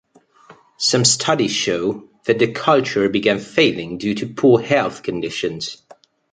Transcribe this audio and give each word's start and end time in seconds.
Some 0.79 1.05
studies 1.05 1.51
show 1.51 2.09
that 2.23 2.39
the 2.39 2.51
culture 2.51 3.07
began 3.07 3.37
failing 3.37 3.99
due 3.99 4.15
to 4.15 4.33
poor 4.33 4.59
health 4.59 5.03
conditions. 5.03 5.83